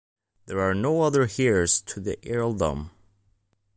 [0.47, 2.89] There are no other heirs to the earldom.